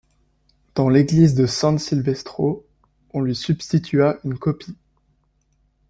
Dans 0.73 0.89
l'église 0.89 1.45
San 1.45 1.77
Silvestro, 1.77 2.65
on 3.13 3.21
lui 3.21 3.35
substitua 3.35 4.17
une 4.23 4.35
copie. 4.39 4.75